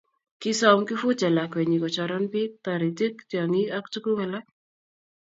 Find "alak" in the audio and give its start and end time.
4.25-4.45